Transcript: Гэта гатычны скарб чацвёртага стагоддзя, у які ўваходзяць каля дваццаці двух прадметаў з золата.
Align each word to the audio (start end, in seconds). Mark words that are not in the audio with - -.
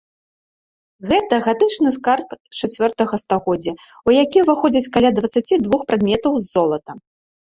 Гэта 1.09 1.35
гатычны 1.47 1.89
скарб 1.97 2.29
чацвёртага 2.59 3.15
стагоддзя, 3.25 3.73
у 4.11 4.15
які 4.23 4.37
ўваходзяць 4.45 4.89
каля 4.95 5.09
дваццаці 5.19 5.61
двух 5.67 5.81
прадметаў 5.91 6.31
з 6.47 6.49
золата. 6.57 6.91